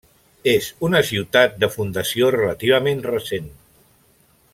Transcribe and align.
És 0.53 0.69
una 0.87 1.01
ciutat 1.09 1.59
de 1.63 1.69
fundació 1.75 2.31
relativament 2.37 3.05
recent. 3.11 3.53